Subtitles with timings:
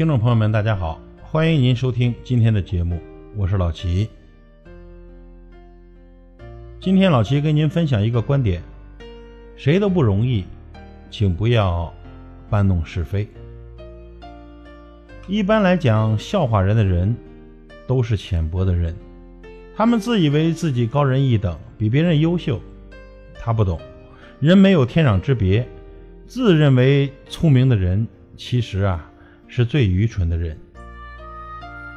[0.00, 2.98] 听众朋友们，大家好，欢迎您收听今天的节目，
[3.36, 4.08] 我是老齐。
[6.80, 8.62] 今天老齐跟您分享一个观点：
[9.56, 10.46] 谁都不容易，
[11.10, 11.92] 请不要
[12.48, 13.28] 搬弄是非。
[15.28, 17.14] 一般来讲，笑话人的人
[17.86, 18.96] 都是浅薄的人，
[19.76, 22.58] 他们自以为自己高人一等，比别人优秀。
[23.34, 23.78] 他不懂，
[24.38, 25.68] 人没有天壤之别，
[26.26, 29.09] 自认为聪明的人，其实啊。
[29.50, 30.56] 是最愚蠢的人。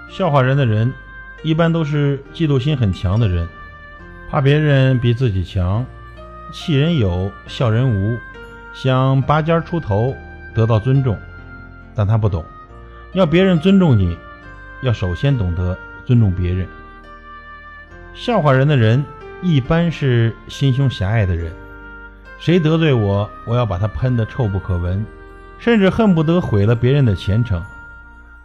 [0.09, 0.91] 笑话人的人，
[1.43, 3.47] 一般都是嫉妒心很强的人，
[4.29, 5.85] 怕别人比自己强，
[6.51, 8.17] 气人有，笑人无，
[8.73, 10.15] 想拔尖出头，
[10.53, 11.17] 得到尊重。
[11.95, 12.43] 但他不懂，
[13.13, 14.17] 要别人尊重你，
[14.81, 16.67] 要首先懂得尊重别人。
[18.15, 19.03] 笑话人的人，
[19.41, 21.51] 一般是心胸狭隘的人，
[22.39, 25.05] 谁得罪我，我要把他喷得臭不可闻。
[25.63, 27.63] 甚至恨不得毁了别人的前程，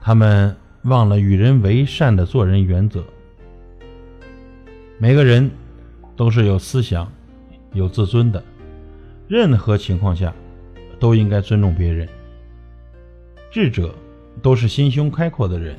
[0.01, 3.03] 他们忘了与人为善的做人原则。
[4.99, 5.51] 每个人
[6.15, 7.11] 都是有思想、
[7.73, 8.41] 有自尊的，
[9.27, 10.33] 任何情况下
[11.01, 12.09] 都应该尊重别人。
[13.51, 13.93] 智者
[14.41, 15.77] 都是心胸开阔的人，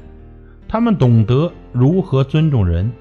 [0.68, 2.92] 他们懂得如何尊重人，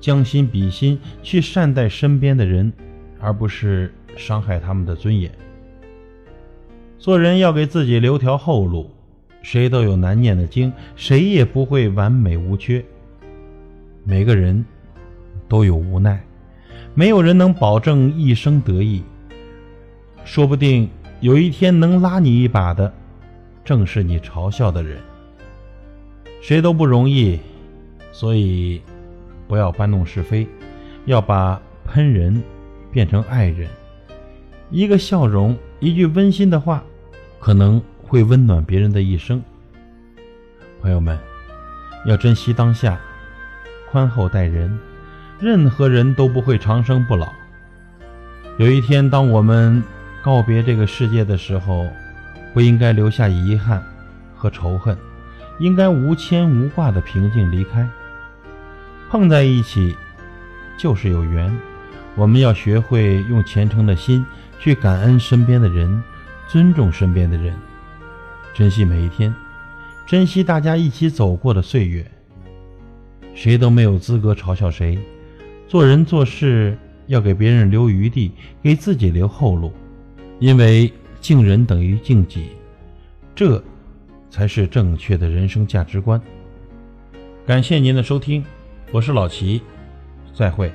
[0.00, 2.72] 将心比心去善待身边的人，
[3.20, 5.30] 而不是伤害他们的尊严。
[6.98, 8.90] 做人要给自己留条后路，
[9.42, 12.84] 谁都有难念的经，谁也不会完美无缺。
[14.02, 14.64] 每个人
[15.48, 16.20] 都有无奈，
[16.94, 19.02] 没有人能保证一生得意。
[20.24, 20.88] 说不定
[21.20, 22.92] 有一天能拉你一把的，
[23.64, 24.98] 正是你嘲笑的人。
[26.40, 27.38] 谁都不容易，
[28.10, 28.80] 所以
[29.46, 30.46] 不要搬弄是非，
[31.04, 32.42] 要把喷人
[32.90, 33.68] 变成爱人。
[34.70, 36.82] 一个笑容，一句温馨的话，
[37.38, 39.42] 可能会温暖别人的一生。
[40.80, 41.18] 朋友们，
[42.06, 42.98] 要珍惜当下，
[43.90, 44.78] 宽厚待人。
[45.38, 47.28] 任何人都不会长生不老。
[48.56, 49.82] 有一天，当我们
[50.22, 51.86] 告别这个世界的时候，
[52.54, 53.84] 不应该留下遗憾
[54.34, 54.96] 和仇恨，
[55.58, 57.86] 应该无牵无挂的平静离开。
[59.10, 59.94] 碰在一起，
[60.78, 61.54] 就是有缘。
[62.14, 64.24] 我们要学会用虔诚的心
[64.58, 66.02] 去感恩身边的人，
[66.48, 67.54] 尊重身边的人，
[68.54, 69.34] 珍惜每一天，
[70.06, 72.04] 珍惜大家一起走过的岁月。
[73.34, 74.98] 谁都没有资格嘲笑谁，
[75.68, 79.72] 做人做事要给别人留余地，给自己留后路，
[80.38, 80.90] 因为
[81.20, 82.48] 敬人等于敬己，
[83.34, 83.62] 这
[84.30, 86.20] 才是正确的人生价值观。
[87.46, 88.42] 感谢您的收听，
[88.90, 89.60] 我是老齐，
[90.32, 90.72] 再会。